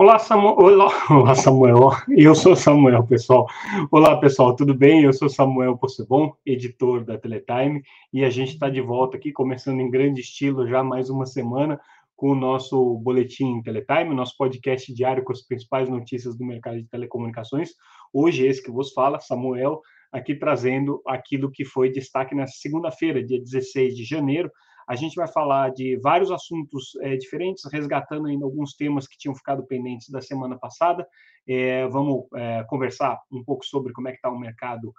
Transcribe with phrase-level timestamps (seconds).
[0.00, 0.56] Olá, Samuel.
[1.10, 1.90] Olá, Samuel.
[2.08, 3.46] Eu sou Samuel, pessoal.
[3.90, 5.04] Olá, pessoal, tudo bem?
[5.04, 9.78] Eu sou Samuel Possebon, editor da Teletime, e a gente está de volta aqui, começando
[9.78, 11.78] em grande estilo já mais uma semana
[12.16, 16.88] com o nosso boletim Teletime, nosso podcast diário com as principais notícias do mercado de
[16.88, 17.72] telecomunicações.
[18.10, 23.38] Hoje, esse que vos fala, Samuel, aqui trazendo aquilo que foi destaque nessa segunda-feira, dia
[23.38, 24.50] 16 de janeiro,
[24.90, 29.36] a gente vai falar de vários assuntos é, diferentes, resgatando ainda alguns temas que tinham
[29.36, 31.06] ficado pendentes da semana passada.
[31.46, 34.92] É, vamos é, conversar um pouco sobre como é que está o mercado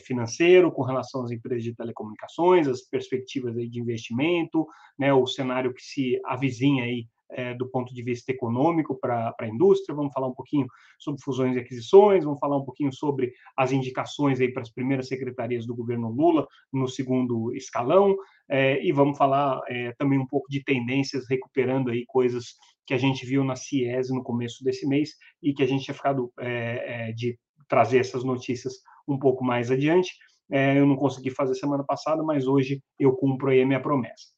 [0.00, 4.66] financeiro com relação às empresas de telecomunicações, as perspectivas aí de investimento,
[4.98, 9.46] né, o cenário que se avizinha aí é, do ponto de vista econômico para a
[9.46, 10.66] indústria, vamos falar um pouquinho
[10.98, 15.08] sobre fusões e aquisições, vamos falar um pouquinho sobre as indicações aí para as primeiras
[15.08, 18.16] secretarias do governo Lula no segundo escalão,
[18.48, 22.54] é, e vamos falar é, também um pouco de tendências, recuperando aí coisas
[22.86, 25.10] que a gente viu na CIES no começo desse mês
[25.42, 27.36] e que a gente tinha ficado é, é, de
[27.68, 28.74] trazer essas notícias
[29.08, 30.12] um pouco mais adiante.
[30.50, 34.28] É, eu não consegui fazer semana passada, mas hoje eu cumpro aí a minha promessa.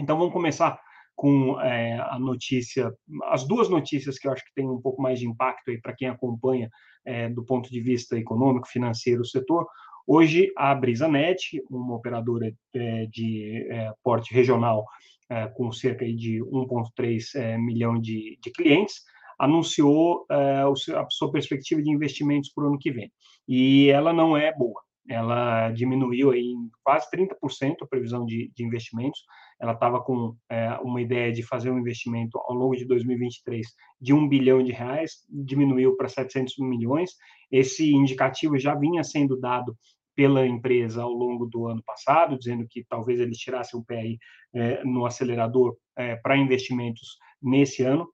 [0.00, 0.80] Então vamos começar
[1.16, 2.92] com é, a notícia,
[3.24, 5.94] as duas notícias que eu acho que tem um pouco mais de impacto aí para
[5.94, 6.70] quem acompanha
[7.06, 9.66] é, do ponto de vista econômico, financeiro, o setor.
[10.06, 14.84] Hoje, a BrisaNet, uma operadora é, de é, porte regional
[15.28, 19.02] é, com cerca de 1,3 é, milhão de, de, clientes,
[19.38, 23.12] anunciou a sua perspectiva de investimentos para o ano que vem.
[23.46, 28.64] E ela não é boa ela diminuiu aí em quase 30% a previsão de, de
[28.64, 29.20] investimentos.
[29.60, 33.66] Ela estava com é, uma ideia de fazer um investimento ao longo de 2023
[34.00, 37.12] de um bilhão de reais, diminuiu para 700 milhões.
[37.50, 39.76] Esse indicativo já vinha sendo dado
[40.14, 44.18] pela empresa ao longo do ano passado, dizendo que talvez eles tirassem o pé aí,
[44.54, 48.08] é, no acelerador é, para investimentos nesse ano,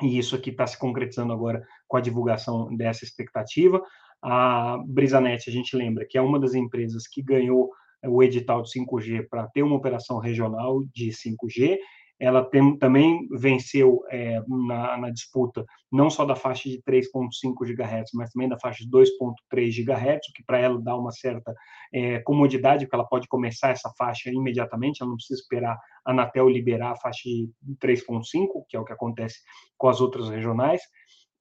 [0.00, 3.82] e isso aqui está se concretizando agora com a divulgação dessa expectativa.
[4.22, 7.70] A Brisanet, a gente lembra que é uma das empresas que ganhou
[8.04, 11.78] o edital de 5G para ter uma operação regional de 5G.
[12.20, 18.10] Ela tem, também venceu é, na, na, disputa não só da faixa de 3,5 GHz,
[18.14, 21.52] mas também da faixa de 2,3 GHz, o que para ela dá uma certa
[21.92, 26.48] é, comodidade, porque ela pode começar essa faixa imediatamente, ela não precisa esperar a Anatel
[26.48, 27.50] liberar a faixa de
[27.80, 29.40] 3,5, que é o que acontece
[29.76, 30.80] com as outras regionais.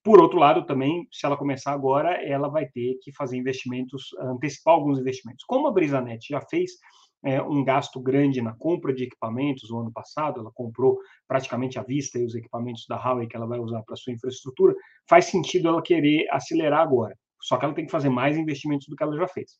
[0.03, 4.73] Por outro lado, também, se ela começar agora, ela vai ter que fazer investimentos, antecipar
[4.73, 5.45] alguns investimentos.
[5.45, 6.71] Como a Brisanet já fez
[7.23, 10.97] é, um gasto grande na compra de equipamentos no ano passado, ela comprou
[11.27, 14.73] praticamente à vista os equipamentos da Huawei que ela vai usar para sua infraestrutura,
[15.07, 17.15] faz sentido ela querer acelerar agora.
[17.39, 19.51] Só que ela tem que fazer mais investimentos do que ela já fez.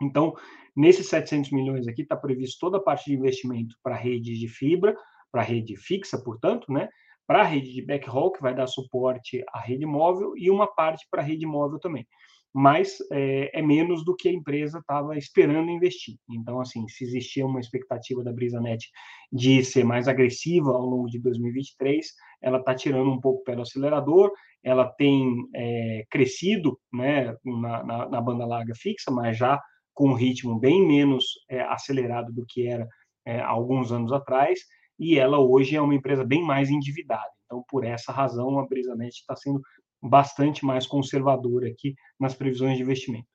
[0.00, 0.34] Então,
[0.76, 4.94] nesses 700 milhões aqui está previsto toda a parte de investimento para rede de fibra,
[5.32, 6.88] para rede fixa, portanto, né?
[7.26, 11.06] Para a rede de backhaul, que vai dar suporte à rede móvel, e uma parte
[11.10, 12.06] para a rede móvel também.
[12.54, 16.16] Mas é, é menos do que a empresa estava esperando investir.
[16.30, 18.88] Então, assim, se existia uma expectativa da BrisaNet
[19.30, 22.06] de ser mais agressiva ao longo de 2023,
[22.40, 24.32] ela está tirando um pouco pelo acelerador,
[24.64, 29.60] ela tem é, crescido né, na, na, na, banda larga fixa, mas já
[29.94, 32.88] com um ritmo bem menos é, acelerado do que era
[33.26, 34.60] é, há alguns anos atrás,
[34.98, 37.30] e ela hoje é uma empresa bem mais endividada.
[37.44, 39.60] Então, por essa razão, a BrisaNet está sendo
[40.02, 43.26] bastante mais conservadora aqui nas previsões de investimento.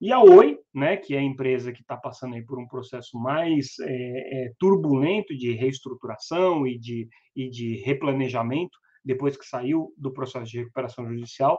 [0.00, 3.18] E a Oi, né, que é a empresa que está passando aí por um processo
[3.18, 10.12] mais é, é, turbulento de reestruturação e de, e de replanejamento, depois que saiu do
[10.12, 11.58] processo de recuperação judicial,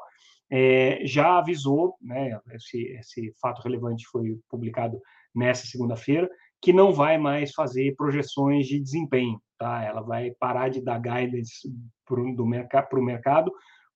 [0.51, 4.99] é, já avisou, né, esse, esse fato relevante foi publicado
[5.33, 6.29] nessa segunda-feira,
[6.61, 9.83] que não vai mais fazer projeções de desempenho, tá?
[9.83, 11.69] Ela vai parar de dar guidance
[12.05, 13.51] para o mercado,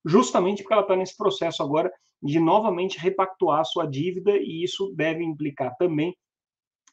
[0.05, 5.23] justamente porque ela está nesse processo agora de novamente repactuar sua dívida e isso deve
[5.23, 6.15] implicar também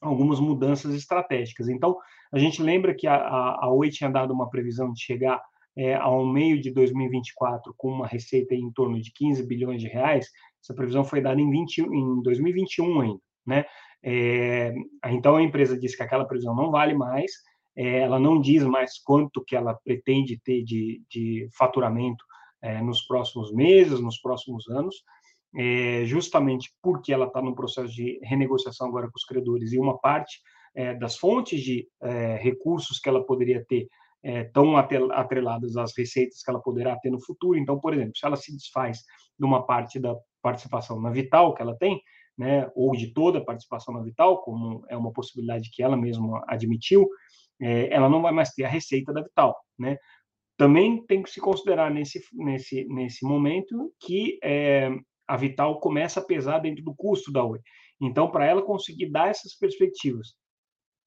[0.00, 1.69] algumas mudanças estratégicas.
[1.69, 1.96] Então,
[2.32, 5.43] a gente lembra que a, a, a Oi tinha dado uma previsão de chegar
[5.76, 10.28] é, ao meio de 2024 com uma receita em torno de 15 bilhões de reais.
[10.62, 13.64] Essa previsão foi dada em, 20, em 2021 ainda, né?
[14.02, 14.72] É,
[15.06, 17.32] então a empresa diz que aquela previsão não vale mais,
[17.76, 22.24] é, ela não diz mais quanto que ela pretende ter de, de faturamento
[22.60, 24.96] é, nos próximos meses, nos próximos anos,
[25.56, 29.96] é, justamente porque ela está no processo de renegociação agora com os credores e uma
[29.98, 30.40] parte
[30.74, 33.86] é, das fontes de é, recursos que ela poderia ter
[34.20, 37.56] estão atreladas às receitas que ela poderá ter no futuro.
[37.56, 38.98] Então, por exemplo, se ela se desfaz
[39.38, 42.02] de uma parte da participação na Vital que ela tem,
[42.38, 46.44] né, ou de toda a participação na Vital, como é uma possibilidade que ela mesma
[46.46, 47.08] admitiu,
[47.61, 49.99] é, ela não vai mais ter a receita da Vital, né?
[50.56, 54.90] Também tem que se considerar nesse, nesse, nesse momento que é,
[55.26, 57.61] a Vital começa a pesar dentro do custo da Oi.
[58.00, 60.34] Então, para ela conseguir dar essas perspectivas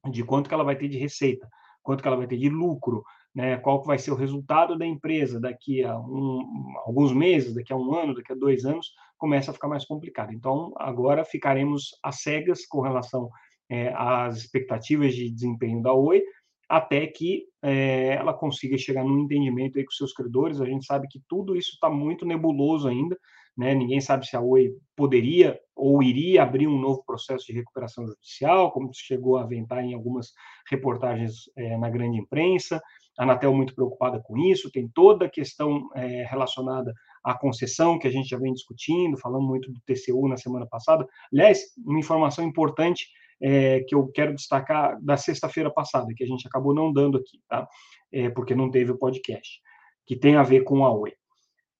[0.10, 1.48] de quanto que ela vai ter de receita,
[1.82, 5.40] quanto que ela vai ter de lucro, né, qual vai ser o resultado da empresa
[5.40, 6.44] daqui a um,
[6.86, 10.34] alguns meses, daqui a um ano, daqui a dois anos, começa a ficar mais complicado.
[10.34, 13.30] Então, agora ficaremos às cegas com relação
[13.70, 16.22] é, às expectativas de desempenho da Oi,
[16.68, 20.60] até que é, ela consiga chegar num entendimento aí com seus credores.
[20.60, 23.18] A gente sabe que tudo isso está muito nebuloso ainda,
[23.58, 23.74] né?
[23.74, 28.72] Ninguém sabe se a Oi poderia ou iria abrir um novo processo de recuperação judicial,
[28.72, 30.32] como chegou a aventar em algumas
[30.70, 32.82] reportagens é, na grande imprensa.
[33.20, 36.94] A Anatel muito preocupada com isso, tem toda a questão é, relacionada
[37.24, 41.08] à concessão, que a gente já vem discutindo, falando muito do TCU na semana passada.
[41.32, 43.08] Aliás, uma informação importante
[43.42, 47.40] é, que eu quero destacar da sexta-feira passada, que a gente acabou não dando aqui,
[47.50, 47.68] tá?
[48.12, 49.60] É, porque não teve o podcast,
[50.06, 51.14] que tem a ver com a Oi.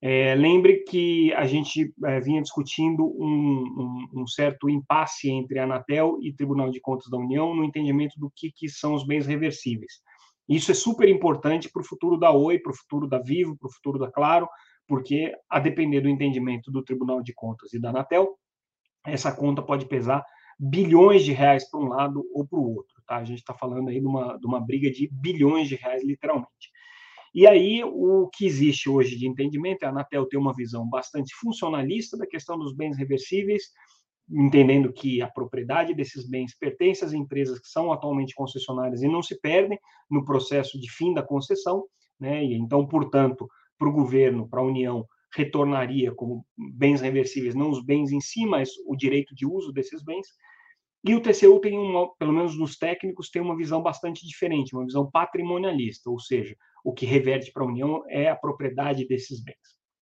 [0.04, 5.64] É, lembre que a gente é, vinha discutindo um, um, um, certo impasse entre a
[5.64, 9.28] Anatel e Tribunal de Contas da União no entendimento do que, que são os bens
[9.28, 10.02] reversíveis.
[10.52, 13.68] Isso é super importante para o futuro da Oi, para o futuro da Vivo, para
[13.68, 14.46] o futuro da Claro,
[14.86, 18.36] porque, a depender do entendimento do Tribunal de Contas e da Anatel,
[19.06, 20.22] essa conta pode pesar
[20.58, 23.02] bilhões de reais para um lado ou para o outro.
[23.06, 23.16] Tá?
[23.16, 26.70] A gente está falando aí de uma, de uma briga de bilhões de reais, literalmente.
[27.34, 31.34] E aí, o que existe hoje de entendimento é a Anatel ter uma visão bastante
[31.34, 33.70] funcionalista da questão dos bens reversíveis,
[34.32, 39.22] entendendo que a propriedade desses bens pertence às empresas que são atualmente concessionárias e não
[39.22, 39.78] se perdem
[40.10, 41.84] no processo de fim da concessão,
[42.18, 42.44] né?
[42.44, 43.46] E então, portanto,
[43.78, 48.46] para o governo, para a União, retornaria como bens reversíveis, não os bens em si,
[48.46, 50.26] mas o direito de uso desses bens.
[51.04, 54.84] E o TCU tem uma, pelo menos nos técnicos, tem uma visão bastante diferente, uma
[54.84, 59.56] visão patrimonialista, ou seja, o que reverte para a União é a propriedade desses bens.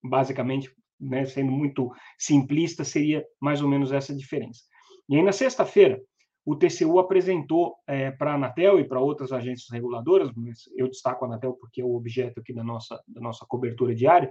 [0.03, 4.63] Basicamente, né, sendo muito simplista, seria mais ou menos essa diferença.
[5.09, 6.01] E aí, na sexta-feira,
[6.45, 11.25] o TCU apresentou é, para a Anatel e para outras agências reguladoras, mas eu destaco
[11.25, 14.31] a Anatel porque é o objeto aqui da nossa, da nossa cobertura diária,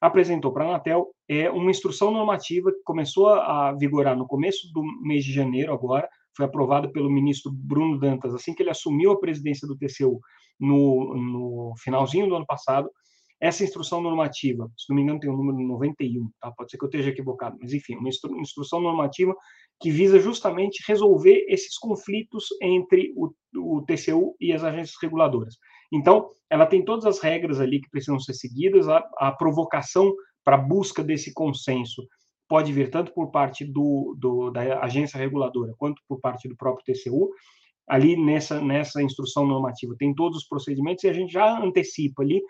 [0.00, 4.82] apresentou para a Anatel é uma instrução normativa que começou a vigorar no começo do
[5.02, 9.20] mês de janeiro agora, foi aprovada pelo ministro Bruno Dantas assim que ele assumiu a
[9.20, 10.20] presidência do TCU
[10.58, 12.90] no, no finalzinho do ano passado.
[13.42, 16.52] Essa instrução normativa, se não me engano, tem o número 91, tá?
[16.52, 19.34] pode ser que eu esteja equivocado, mas enfim, uma instru instrução normativa
[19.80, 25.56] que visa justamente resolver esses conflitos entre o, o TCU e as agências reguladoras.
[25.92, 30.54] Então, ela tem todas as regras ali que precisam ser seguidas, a, a provocação para
[30.54, 32.06] a busca desse consenso
[32.48, 36.84] pode vir tanto por parte do, do, da agência reguladora quanto por parte do próprio
[36.84, 37.30] TCU.
[37.88, 42.40] Ali nessa, nessa instrução normativa tem todos os procedimentos e a gente já antecipa ali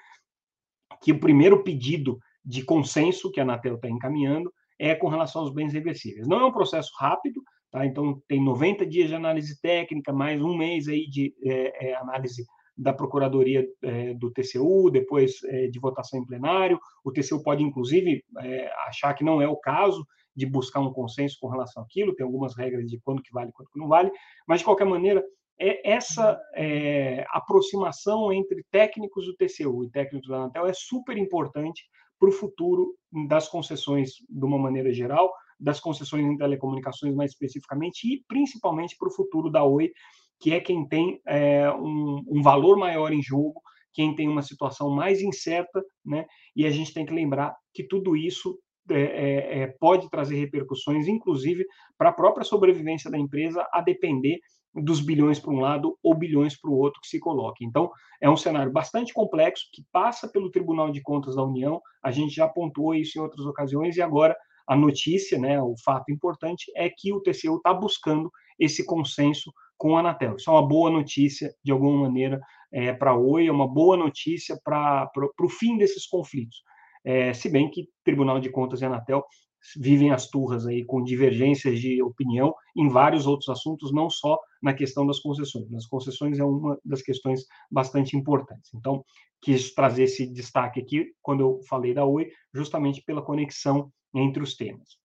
[1.03, 5.53] que o primeiro pedido de consenso que a Anatel está encaminhando é com relação aos
[5.53, 6.27] bens reversíveis.
[6.27, 7.85] Não é um processo rápido, tá?
[7.85, 12.45] então tem 90 dias de análise técnica, mais um mês aí de é, é, análise
[12.77, 16.81] da Procuradoria é, do TCU, depois é, de votação em plenário.
[17.05, 21.37] O TCU pode, inclusive, é, achar que não é o caso de buscar um consenso
[21.41, 24.11] com relação àquilo, tem algumas regras de quando que vale e quando que não vale,
[24.49, 25.23] mas, de qualquer maneira,
[25.85, 31.85] essa é, aproximação entre técnicos do TCU e técnicos da Anatel é super importante
[32.19, 32.95] para o futuro
[33.29, 39.09] das concessões de uma maneira geral, das concessões em telecomunicações mais especificamente, e principalmente para
[39.09, 39.93] o futuro da Oi,
[40.41, 43.61] que é quem tem é, um, um, valor maior em jogo,
[43.93, 46.27] quem tem uma situação mais incerta, né?
[46.57, 48.59] E a gente tem que lembrar que tudo isso
[48.91, 51.65] é, é, é pode trazer repercussões, inclusive
[51.97, 54.41] para a própria sobrevivência da empresa, a depender
[54.75, 57.65] dos bilhões para um lado ou bilhões para o outro que se coloque.
[57.65, 61.81] Então, é um cenário bastante complexo que passa pelo Tribunal de Contas da União.
[62.03, 64.37] A gente já apontou isso em outras ocasiões e agora
[64.67, 69.97] a notícia, né, o fato importante é que o TCU está buscando esse consenso com
[69.97, 70.37] a Anatel.
[70.37, 72.41] Isso é uma boa notícia, de alguma maneira,
[72.73, 75.11] é, para a Oi, é uma boa notícia para
[75.41, 76.63] o fim desses conflitos.
[77.05, 79.25] É, se bem que Tribunal de Contas e Anatel
[79.77, 84.75] vivem as turras aí com divergências de opinião em vários outros assuntos, não só na
[84.75, 85.73] questão das concessões.
[85.75, 88.73] As concessões é uma das questões bastante importantes.
[88.75, 89.05] Então,
[89.41, 94.57] quis trazer esse destaque aqui quando eu falei da Oi, justamente pela conexão entre os
[94.57, 95.01] temas.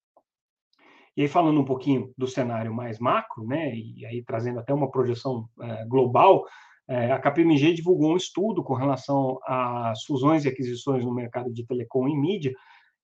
[1.15, 4.91] E aí, falando um pouquinho do cenário mais macro, né, e aí trazendo até uma
[4.91, 6.45] projeção é, global,
[6.87, 11.65] é, a KPMG divulgou um estudo com relação às fusões e aquisições no mercado de
[11.65, 12.53] telecom e mídia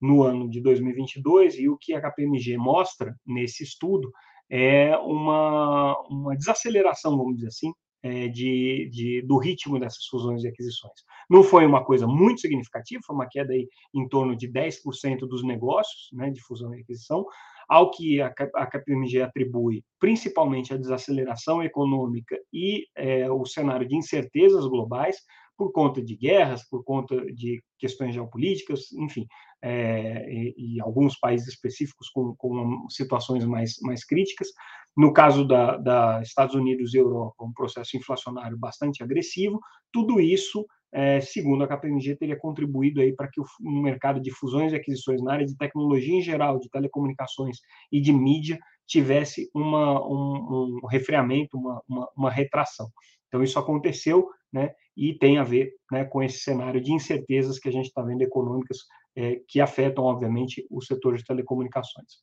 [0.03, 4.11] no ano de 2022, e o que a KPMG mostra nesse estudo
[4.49, 7.71] é uma, uma desaceleração, vamos dizer assim,
[8.03, 10.99] é, de, de, do ritmo dessas fusões e aquisições.
[11.29, 15.41] Não foi uma coisa muito significativa, foi uma queda aí em torno de 10% dos
[15.41, 17.25] negócios né, de fusão e aquisição,
[17.69, 24.67] ao que a, KPMG atribui principalmente a desaceleração econômica e é, o cenário de incertezas
[24.67, 25.15] globais,
[25.57, 29.25] por conta de guerras, por conta de questões geopolíticas, enfim,
[29.61, 34.47] é, e, e, alguns países específicos com, com, situações mais, mais críticas.
[34.95, 39.59] No caso da, da, Estados Unidos e Europa, um processo inflacionário bastante agressivo.
[39.91, 44.31] Tudo isso, é, segundo a KPMG, teria contribuído aí para que o, o mercado de
[44.31, 47.57] fusões e aquisições na área de tecnologia em geral, de telecomunicações
[47.91, 52.89] e de mídia tivesse uma, um, um refreamento, uma, uma, uma retração.
[53.33, 57.67] Então, isso aconteceu, né, e tem a ver né, com esse cenário de incertezas que
[57.67, 58.77] a gente está vendo econômicas
[59.15, 62.21] é, que afetam, obviamente, o setor de telecomunicações.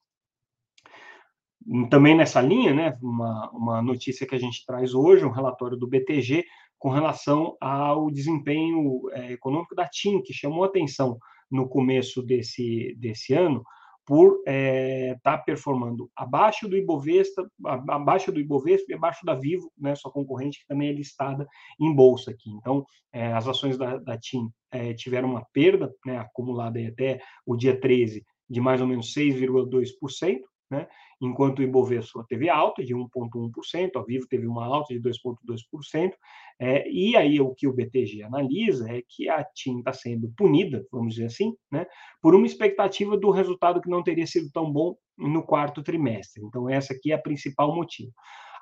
[1.91, 5.89] Também nessa linha, né, uma, uma notícia que a gente traz hoje, um relatório do
[5.89, 6.45] BTG
[6.79, 11.19] com relação ao desempenho é, econômico da TIM, que chamou atenção
[11.51, 13.65] no começo desse, desse ano,
[14.07, 19.71] por estar é, tá performando abaixo do Ibovespa, abaixo do Ibovespa e abaixo da Vivo,
[19.79, 21.47] né, sua concorrente que também é listada
[21.79, 22.51] em bolsa aqui.
[22.51, 27.57] Então, é, as ações da, da TIM é, tiveram uma perda, né, acumulada até o
[27.57, 30.89] dia 13 de mais ou menos 6,2%, né?
[31.21, 36.13] Enquanto o Ibovespa teve alta de 1,1%, a Vivo teve uma alta de 2,2%,
[36.59, 40.85] é, e aí o que o BTG analisa é que a TIM está sendo punida,
[40.91, 41.87] vamos dizer assim, né,
[42.23, 46.43] por uma expectativa do resultado que não teria sido tão bom no quarto trimestre.
[46.45, 48.13] Então, essa aqui é a principal motivo.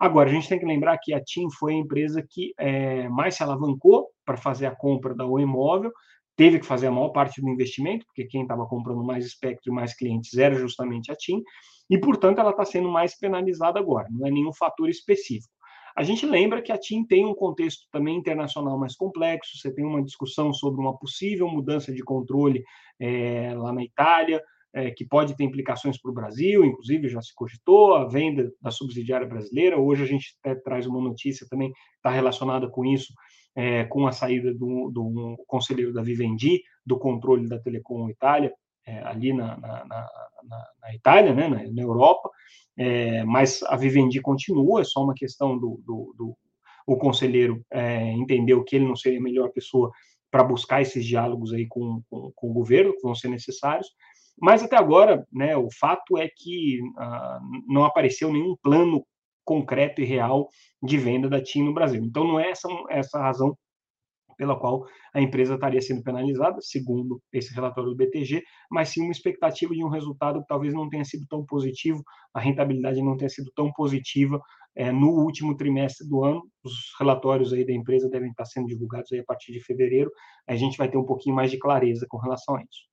[0.01, 3.35] Agora, a gente tem que lembrar que a TIM foi a empresa que é, mais
[3.35, 5.93] se alavancou para fazer a compra da O Imóvel,
[6.37, 9.75] teve que fazer a maior parte do investimento, porque quem estava comprando mais espectro e
[9.75, 11.43] mais clientes era justamente a TIM,
[11.89, 15.53] e, portanto, ela está sendo mais penalizada agora, não é nenhum fator específico.
[15.97, 19.85] A gente lembra que a TIM tem um contexto também internacional mais complexo, você tem
[19.85, 22.63] uma discussão sobre uma possível mudança de controle
[23.01, 24.41] é, lá na Itália,
[24.73, 28.71] é, que pode ter implicações para o Brasil, inclusive já se cogitou a venda da
[28.71, 29.79] subsidiária brasileira.
[29.79, 33.13] Hoje a gente até traz uma notícia também está relacionada com isso,
[33.57, 38.53] é, com a saída do, do conselheiro da Vivendi, do controle da Telecom Itália,
[38.89, 40.09] é, ali na, na, na,
[40.83, 42.31] na, Itália, né, na, Europa,
[42.77, 46.37] é, mas a Vivendi continua, é só uma questão do, do, do
[46.87, 49.91] o conselheiro é, entendeu que ele não seria a melhor pessoa
[50.31, 53.89] para buscar esses diálogos aí com, com, com, o governo, que vão ser necessários,
[54.41, 59.05] mas até agora, né, o fato é que ah, não apareceu nenhum plano
[59.45, 60.49] concreto e real
[60.83, 62.03] de venda da TIM no Brasil.
[62.03, 63.57] Então, não é essa, essa razão
[64.39, 69.13] pela qual a empresa estaria sendo penalizada, segundo esse relatório do BTG, mas sim uma
[69.13, 72.03] expectativa de um resultado que talvez não tenha sido tão positivo,
[72.33, 74.41] a rentabilidade não tenha sido tão positiva
[74.77, 76.49] é, no último trimestre do ano.
[76.63, 80.11] Os relatórios aí da empresa devem estar sendo divulgados aí a partir de fevereiro.
[80.47, 82.89] A gente vai ter um pouquinho mais de clareza com relação a isso.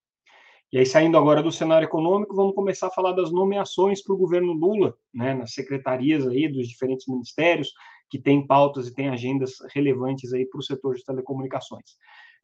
[0.74, 4.18] E aí, saindo agora do cenário econômico, vamos começar a falar das nomeações para o
[4.18, 7.72] governo Lula, né, nas secretarias aí dos diferentes ministérios,
[8.10, 11.98] que têm pautas e têm agendas relevantes aí para o setor de telecomunicações.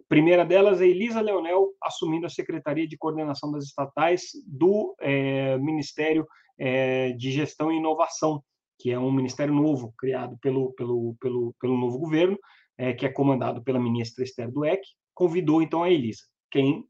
[0.09, 6.27] primeira delas é Elisa Leonel assumindo a Secretaria de Coordenação das Estatais do é, Ministério
[6.59, 8.43] é, de Gestão e Inovação,
[8.79, 12.37] que é um ministério novo criado pelo, pelo, pelo, pelo novo governo,
[12.77, 14.81] é, que é comandado pela ministra Esther Dueck,
[15.13, 16.85] convidou então a Elisa quem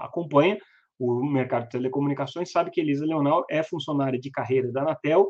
[0.00, 0.56] acompanha
[0.98, 5.28] o mercado de telecomunicações sabe que Elisa Leonel é funcionária de carreira da Anatel,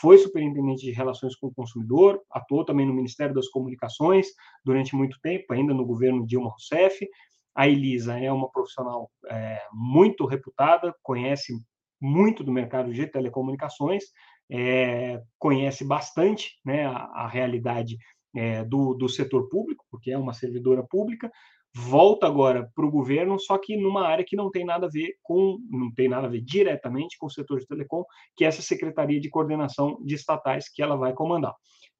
[0.00, 4.28] foi superintendente de relações com o consumidor, atuou também no Ministério das Comunicações
[4.64, 7.08] durante muito tempo, ainda no governo Dilma Rousseff.
[7.54, 11.54] A Elisa é uma profissional é, muito reputada, conhece
[12.00, 14.04] muito do mercado de telecomunicações,
[14.50, 17.96] é, conhece bastante né, a, a realidade
[18.34, 21.30] é, do, do setor público, porque é uma servidora pública,
[21.78, 25.14] volta agora para o governo, só que numa área que não tem nada a ver
[25.22, 28.02] com, não tem nada a ver diretamente com o setor de telecom,
[28.34, 31.54] que é essa Secretaria de Coordenação de Estatais que ela vai comandar.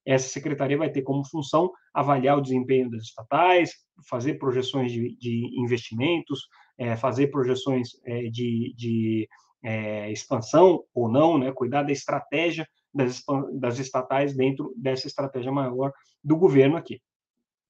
[0.06, 3.73] Essa secretaria vai ter como função avaliar o desempenho das estatais,
[4.09, 6.47] fazer projeções de, de investimentos,
[6.78, 9.28] é, fazer projeções é, de, de
[9.64, 13.23] é, expansão ou não, né, cuidar da estratégia das,
[13.54, 15.92] das estatais dentro dessa estratégia maior
[16.23, 17.00] do governo aqui.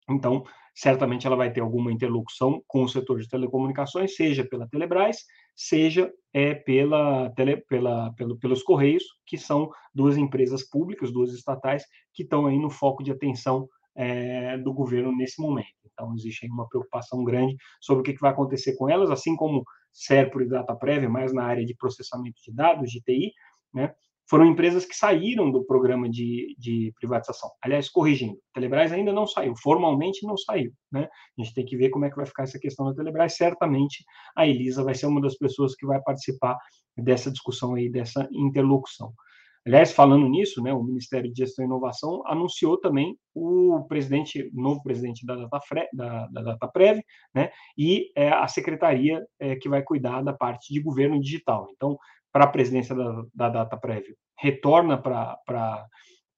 [0.08, 0.44] Então,
[0.76, 6.12] certamente ela vai ter alguma interlocução com o setor de telecomunicações, seja pela Telebrás, seja
[6.34, 12.24] é, pela, tele, pela, pelo, pelos Correios, que são duas empresas públicas, duas estatais, que
[12.24, 13.66] estão aí no foco de atenção
[13.96, 15.66] é, do governo nesse momento.
[15.90, 19.34] Então, existe aí uma preocupação grande sobre o que, que vai acontecer com elas, assim
[19.34, 23.32] como Serpro e DataPrev, mais na área de processamento de dados, de TI,
[23.72, 23.94] né?
[24.28, 27.50] Foram empresas que saíram do programa de, de privatização.
[27.62, 30.72] Aliás, corrigindo, a Telebrás ainda não saiu, formalmente não saiu.
[30.90, 31.08] Né?
[31.38, 33.36] A gente tem que ver como é que vai ficar essa questão da Telebrás.
[33.36, 34.04] Certamente
[34.36, 36.56] a Elisa vai ser uma das pessoas que vai participar
[36.96, 39.12] dessa discussão aí, dessa interlocução.
[39.66, 44.80] Aliás, falando nisso, né, o Ministério de Gestão e Inovação anunciou também o presidente, novo
[44.80, 47.00] presidente da Datafre, da, da Dataprev,
[47.34, 51.66] né, e é, a secretaria é, que vai cuidar da parte de governo digital.
[51.74, 51.98] Então,
[52.36, 54.04] para a presidência da, da Dataprev,
[54.38, 55.38] retorna para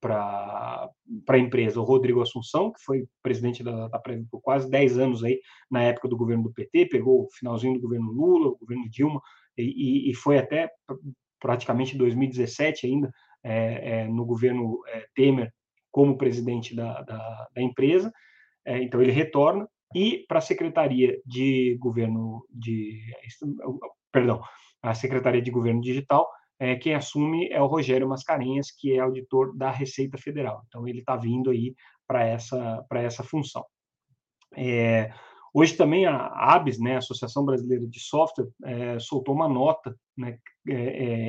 [0.01, 0.89] para
[1.29, 5.41] a empresa o Rodrigo Assunção, que foi presidente da Dataprev por quase 10 anos aí,
[5.69, 9.21] na época do governo do PT, pegou o finalzinho do governo Lula, o governo Dilma,
[9.57, 10.71] e, e foi até
[11.41, 13.13] praticamente 2017 ainda,
[13.43, 15.53] é, é, no governo é, Temer,
[15.91, 18.13] como presidente da, da, da empresa.
[18.65, 19.69] É, então, ele retorna.
[19.93, 23.03] E para a Secretaria de Governo de.
[24.13, 24.41] Perdão,
[24.83, 26.29] a Secretaria de Governo Digital,
[26.61, 30.63] é, quem assume é o Rogério Mascarenhas, que é auditor da Receita Federal.
[30.67, 31.75] Então, ele está vindo aí
[32.07, 33.65] para essa, essa função.
[34.57, 35.13] É,
[35.53, 40.39] Hoje também a ABS, né, Associação Brasileira de Software, é, soltou uma nota né,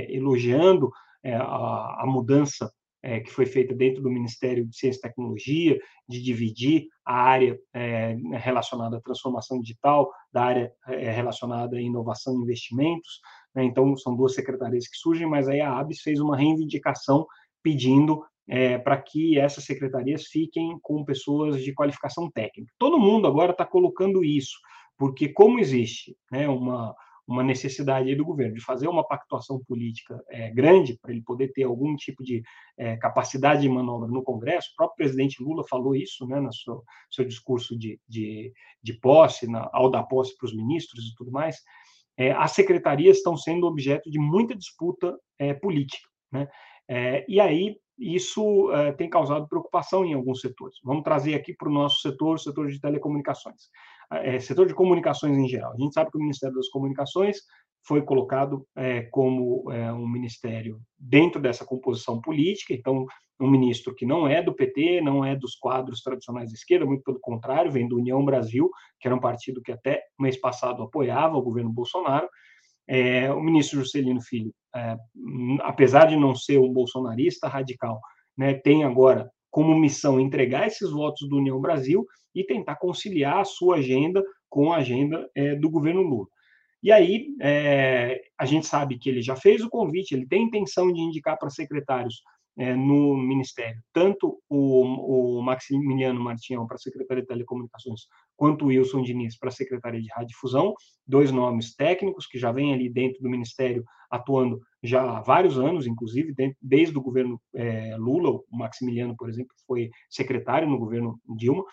[0.10, 0.92] elogiando
[1.26, 6.22] a, a, mudança é, que foi feita dentro do Ministério de Ciência e Tecnologia, de
[6.22, 13.20] dividir a área é, relacionada à transformação digital da área relacionada à inovação e investimentos.
[13.56, 17.26] Né, então, são duas secretarias que surgem, mas aí a ABS fez uma reivindicação
[17.64, 22.74] pedindo é, para que essas secretarias fiquem com pessoas de qualificação técnica.
[22.80, 24.58] Todo mundo agora está colocando isso,
[24.98, 26.96] porque como existe né, uma,
[27.30, 31.64] uma necessidade do governo de fazer uma pactuação política é, grande para ele poder ter
[31.64, 32.42] algum tipo de
[32.76, 34.72] é, capacidade de manobra no Congresso.
[34.72, 39.48] O próprio presidente Lula falou isso né, no seu, seu discurso de, de, de posse,
[39.48, 41.58] na, ao dar posse para os ministros e tudo mais.
[42.18, 46.10] É, as secretarias estão sendo objeto de muita disputa é, política.
[46.32, 46.48] Né?
[46.90, 50.78] É, e aí isso é, tem causado preocupação em alguns setores.
[50.84, 53.70] Vamos trazer aqui para o nosso setor, o setor de telecomunicações,
[54.12, 55.74] é, setor de comunicações em geral.
[55.74, 57.38] A gente sabe que o Ministério das Comunicações
[57.88, 63.06] foi colocado é, como um ministério dentro dessa composição política, então
[63.40, 67.04] um ministro que não é do PT, não é dos quadros tradicionais de esquerda, muito
[67.04, 68.70] pelo contrário, vem do União Brasil,
[69.00, 72.28] que era um partido que até mês passado apoiava o governo Bolsonaro,
[72.88, 74.98] é, o ministro Juscelino Filho, é,
[75.62, 78.00] apesar de não ser um bolsonarista radical,
[78.38, 82.06] né, tem agora como missão entregar esses votos do União Brasil
[82.40, 86.28] e tentar conciliar a sua agenda com a agenda é, do governo Lula.
[86.82, 90.92] E aí, é, a gente sabe que ele já fez o convite, ele tem intenção
[90.92, 92.22] de indicar para secretários
[92.58, 98.02] é, no Ministério, tanto o, o Maximiliano Martinhão para a Secretaria de Telecomunicações,
[98.36, 100.74] quanto o Wilson Diniz para a Secretaria de Radiodifusão,
[101.08, 105.86] dois nomes técnicos que já vêm ali dentro do Ministério atuando já há vários anos,
[105.86, 111.20] inclusive dentro, desde o governo é, Lula, o Maximiliano, por exemplo, foi secretário no governo
[111.38, 111.64] Dilma,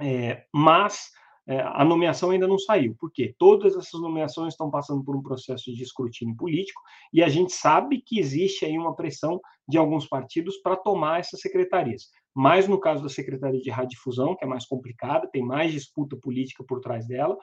[0.00, 1.10] é, mas
[1.46, 2.94] é, a nomeação ainda não saiu.
[2.98, 3.34] Por quê?
[3.38, 6.80] Todas essas nomeações estão passando por um processo de escrutínio político
[7.12, 11.40] e a gente sabe que existe aí uma pressão de alguns partidos para tomar essas
[11.40, 12.04] secretarias.
[12.34, 16.64] Mas no caso da Secretaria de Radiodifusão, que é mais complicada, tem mais disputa política
[16.66, 17.36] por trás dela,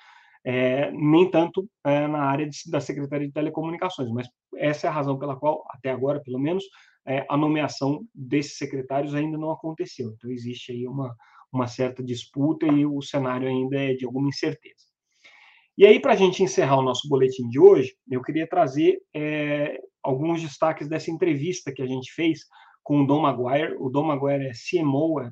[0.43, 4.93] é, nem tanto é, na área de, da Secretaria de Telecomunicações, mas essa é a
[4.93, 6.63] razão pela qual, até agora, pelo menos,
[7.05, 10.09] é, a nomeação desses secretários ainda não aconteceu.
[10.09, 11.15] Então, existe aí uma,
[11.51, 14.91] uma certa disputa e o cenário ainda é de alguma incerteza.
[15.77, 19.79] E aí, para a gente encerrar o nosso boletim de hoje, eu queria trazer é,
[20.03, 22.41] alguns destaques dessa entrevista que a gente fez
[22.83, 23.75] com o Dom Maguire.
[23.79, 25.31] O Dom Maguire é CMO, é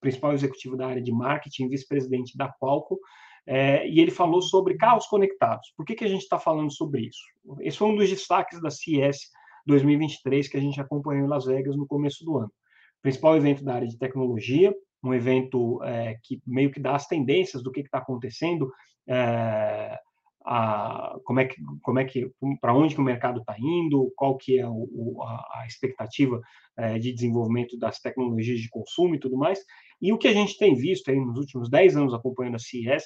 [0.00, 2.98] principal executivo da área de marketing, vice-presidente da Qualcomm,
[3.46, 5.72] é, e ele falou sobre carros conectados.
[5.76, 7.20] Por que, que a gente está falando sobre isso?
[7.60, 9.30] Esse foi um dos destaques da CES
[9.66, 12.52] 2023 que a gente acompanhou em Las Vegas no começo do ano.
[13.00, 17.62] Principal evento da área de tecnologia, um evento é, que meio que dá as tendências
[17.62, 18.70] do que está acontecendo,
[19.08, 19.98] é,
[20.44, 22.30] a, como é que, como é que,
[22.60, 26.40] para onde que o mercado está indo, qual que é o, a, a, expectativa
[26.76, 29.60] é, de desenvolvimento das tecnologias de consumo e tudo mais.
[30.00, 33.04] E o que a gente tem visto aí nos últimos 10 anos acompanhando a CES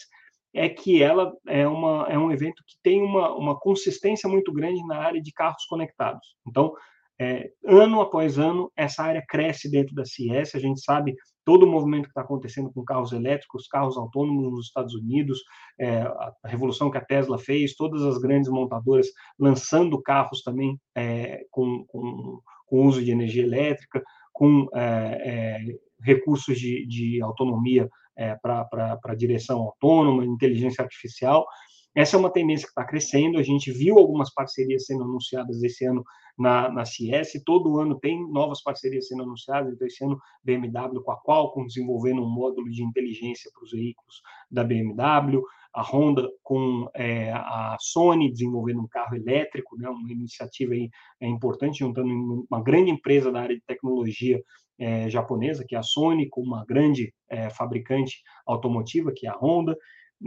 [0.55, 4.85] é que ela é, uma, é um evento que tem uma, uma consistência muito grande
[4.87, 6.37] na área de carros conectados.
[6.46, 6.72] Então,
[7.18, 10.55] é, ano após ano, essa área cresce dentro da CES.
[10.55, 14.66] A gente sabe todo o movimento que está acontecendo com carros elétricos, carros autônomos nos
[14.66, 15.42] Estados Unidos,
[15.78, 21.44] é, a revolução que a Tesla fez, todas as grandes montadoras lançando carros também é,
[21.50, 24.02] com, com, com, uso de energia elétrica,
[24.33, 31.46] com é, é, recursos de, de autonomia é, para direção autônoma, inteligência artificial.
[31.94, 33.38] Essa é uma tendência que está crescendo.
[33.38, 36.02] A gente viu algumas parcerias sendo anunciadas esse ano
[36.38, 37.42] na, na CIS.
[37.44, 39.74] Todo ano tem novas parcerias sendo anunciadas.
[39.74, 44.22] Então, esse ano, BMW com a Qualcomm desenvolvendo um módulo de inteligência para os veículos
[44.50, 45.42] da BMW.
[45.74, 51.26] A Honda com é, a Sony desenvolvendo um carro elétrico, né, uma iniciativa aí, é,
[51.26, 52.09] importante, juntando
[52.50, 54.42] uma grande empresa da área de tecnologia
[54.78, 59.37] é, japonesa, que é a Sony, com uma grande é, fabricante automotiva, que é a
[59.37, 59.76] Honda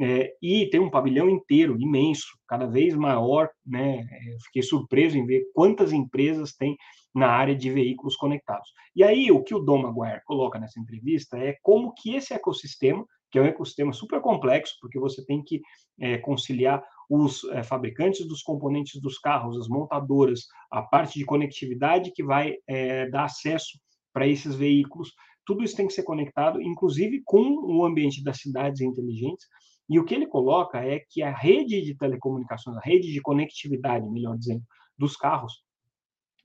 [0.01, 3.99] é, e tem um pavilhão inteiro, imenso, cada vez maior, né?
[3.99, 6.75] É, fiquei surpreso em ver quantas empresas tem
[7.13, 8.69] na área de veículos conectados.
[8.95, 13.05] E aí, o que o Dom Maguire coloca nessa entrevista é como que esse ecossistema,
[13.31, 15.61] que é um ecossistema super complexo, porque você tem que
[15.99, 22.11] é, conciliar os é, fabricantes dos componentes dos carros, as montadoras, a parte de conectividade
[22.11, 23.79] que vai é, dar acesso
[24.11, 25.13] para esses veículos,
[25.45, 29.45] tudo isso tem que ser conectado, inclusive com o ambiente das cidades inteligentes,
[29.87, 34.09] e o que ele coloca é que a rede de telecomunicações, a rede de conectividade,
[34.09, 34.63] melhor dizendo,
[34.97, 35.63] dos carros,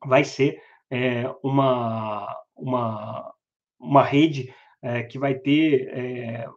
[0.05, 3.33] vai ser é, uma, uma,
[3.79, 6.48] uma rede é, que vai ter é,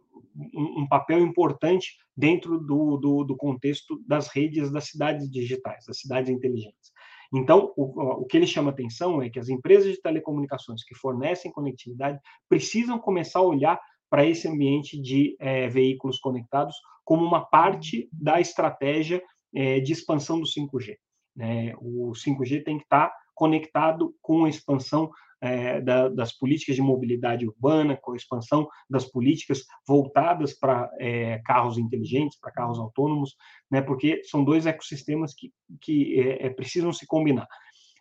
[0.54, 6.00] um, um, papel importante dentro do, do, do, contexto das redes das cidades digitais, das
[6.00, 6.92] cidades inteligentes.
[7.34, 11.52] Então, o, o que ele chama atenção é que as empresas de telecomunicações que fornecem
[11.52, 13.80] conectividade precisam começar a olhar
[14.14, 19.20] para esse ambiente de é, veículos conectados como uma parte da estratégia
[19.52, 20.98] é, de expansão do 5G.
[21.36, 21.74] Né?
[21.80, 25.10] O 5G tem que estar conectado com a expansão
[25.42, 31.40] é, da, das políticas de mobilidade urbana, com a expansão das políticas voltadas para é,
[31.40, 33.36] carros inteligentes, para carros autônomos,
[33.72, 37.48] né, porque são dois ecossistemas que, que é, precisam se combinar.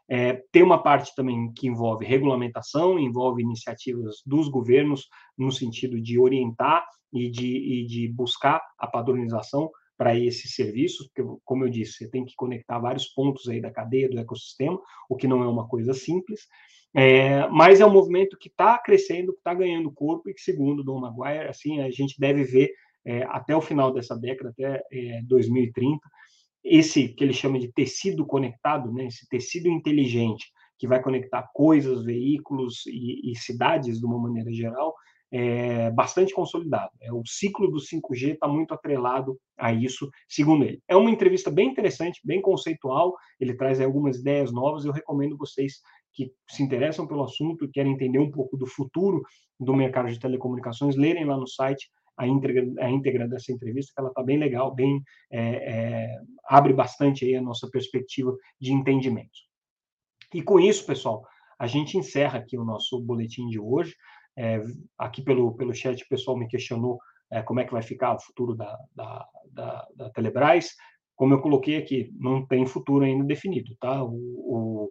[0.08, 6.18] É, tem uma parte também que envolve regulamentação, envolve iniciativas dos governos no sentido de
[6.18, 11.92] orientar e de, e de buscar a padronização para esses serviços, porque, como eu disse,
[11.92, 15.46] você tem que conectar vários pontos aí da cadeia do ecossistema, o que não é
[15.46, 16.48] uma coisa simples,
[16.94, 20.80] é, mas é um movimento que está crescendo, que está ganhando corpo e que, segundo
[20.80, 22.70] o Dom Maguire, assim, a gente deve ver
[23.04, 26.00] é, até o final dessa década, até é, 2030,
[26.64, 30.46] esse que ele chama de tecido conectado, né, esse tecido inteligente,
[30.78, 34.94] que vai conectar coisas, veículos e, e cidades de uma maneira geral,
[35.32, 36.90] é bastante consolidado.
[37.00, 40.82] É, o ciclo do 5G está muito atrelado a isso, segundo ele.
[40.86, 45.80] É uma entrevista bem interessante, bem conceitual, ele traz algumas ideias novas, eu recomendo vocês
[46.12, 49.22] que se interessam pelo assunto querem entender um pouco do futuro
[49.58, 54.00] do mercado de telecomunicações, lerem lá no site a íntegra, a íntegra dessa entrevista, que
[54.00, 59.30] ela está bem legal, bem é, é, abre bastante aí a nossa perspectiva de entendimento.
[60.34, 61.26] E com isso, pessoal,
[61.58, 63.94] a gente encerra aqui o nosso boletim de hoje.
[64.36, 64.62] É,
[64.98, 66.98] aqui pelo, pelo chat, o pessoal me questionou
[67.30, 70.74] é, como é que vai ficar o futuro da, da, da, da, Telebrás.
[71.14, 74.02] Como eu coloquei aqui, não tem futuro ainda definido, tá?
[74.02, 74.90] O, o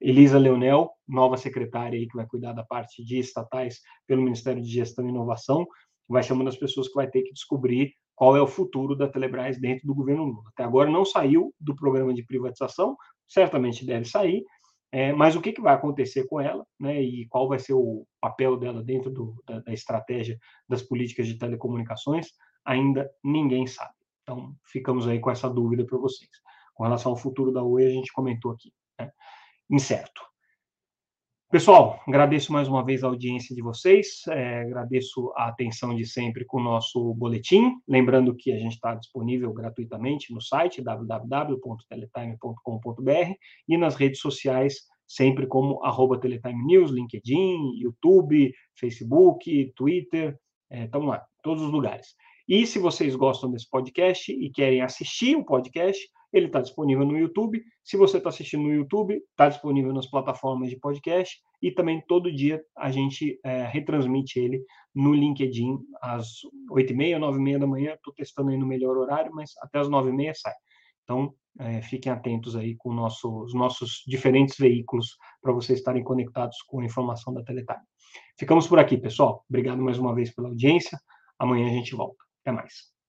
[0.00, 4.68] Elisa Leonel, nova secretária aí que vai cuidar da parte de estatais pelo Ministério de
[4.68, 5.66] Gestão e Inovação,
[6.12, 9.08] vai ser uma das pessoas que vai ter que descobrir qual é o futuro da
[9.08, 10.48] Telebrás dentro do governo Lula.
[10.48, 12.96] Até agora não saiu do programa de privatização,
[13.28, 14.44] certamente deve sair,
[14.92, 18.04] é, mas o que, que vai acontecer com ela, né, e qual vai ser o
[18.20, 22.28] papel dela dentro do, da, da estratégia das políticas de telecomunicações,
[22.64, 23.94] ainda ninguém sabe.
[24.22, 26.30] Então, ficamos aí com essa dúvida para vocês.
[26.74, 29.10] Com relação ao futuro da UE, a gente comentou aqui, né,
[29.70, 30.29] incerto.
[31.50, 36.44] Pessoal, agradeço mais uma vez a audiência de vocês, é, agradeço a atenção de sempre
[36.44, 37.72] com o nosso boletim.
[37.88, 43.34] Lembrando que a gente está disponível gratuitamente no site www.teletime.com.br
[43.68, 44.76] e nas redes sociais,
[45.08, 50.38] sempre como arroba Teletime News, LinkedIn, YouTube, Facebook, Twitter,
[50.70, 52.14] estamos é, lá, todos os lugares.
[52.48, 56.00] E se vocês gostam desse podcast e querem assistir o podcast,
[56.32, 57.62] ele está disponível no YouTube.
[57.82, 62.34] Se você está assistindo no YouTube, está disponível nas plataformas de podcast e também todo
[62.34, 64.64] dia a gente é, retransmite ele
[64.94, 66.26] no LinkedIn às
[66.70, 67.94] 8h30, 9h30 da manhã.
[67.94, 70.54] Estou testando aí no melhor horário, mas até as 9h30 sai.
[71.04, 76.56] Então, é, fiquem atentos aí com nosso, os nossos diferentes veículos para vocês estarem conectados
[76.62, 77.80] com a informação da Teletime.
[78.38, 79.44] Ficamos por aqui, pessoal.
[79.48, 80.98] Obrigado mais uma vez pela audiência.
[81.38, 82.24] Amanhã a gente volta.
[82.42, 82.99] Até mais.